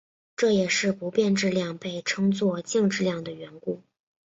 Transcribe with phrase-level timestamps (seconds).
[0.35, 3.83] 这也是不变质量也被称作静质量的缘故。